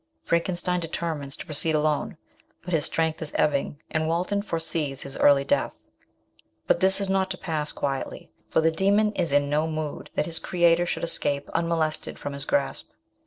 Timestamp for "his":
2.73-2.85, 5.03-5.15, 10.25-10.39, 12.33-12.45